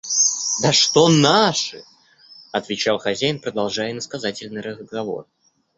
–Да 0.63 0.71
что 0.73 1.09
наши!– 1.09 1.83
отвечал 2.51 2.97
хозяин, 2.97 3.39
продолжая 3.39 3.91
иносказательный 3.91 4.61
разговор. 4.61 5.27